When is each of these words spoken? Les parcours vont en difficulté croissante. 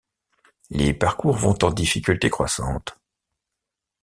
Les 0.71 0.95
parcours 0.95 1.37
vont 1.37 1.63
en 1.63 1.69
difficulté 1.69 2.31
croissante. 2.31 2.97